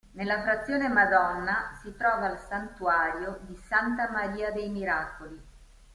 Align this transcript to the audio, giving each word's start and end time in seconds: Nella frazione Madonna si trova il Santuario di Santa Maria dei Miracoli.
Nella 0.13 0.41
frazione 0.41 0.87
Madonna 0.87 1.77
si 1.79 1.95
trova 1.95 2.27
il 2.31 2.39
Santuario 2.39 3.37
di 3.41 3.55
Santa 3.67 4.09
Maria 4.09 4.49
dei 4.49 4.67
Miracoli. 4.69 5.39